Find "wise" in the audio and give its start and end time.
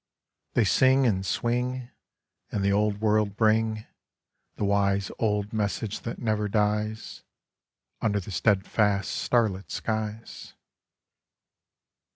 4.63-5.11